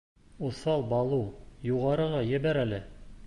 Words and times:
Уҫал 0.47 0.85
Балу, 0.93 1.19
юғарыға 1.71 2.25
ебәр 2.31 2.61
әле. 2.65 2.81